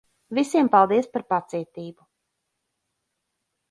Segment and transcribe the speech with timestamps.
[0.37, 2.09] Visiem, paldies par pacietību.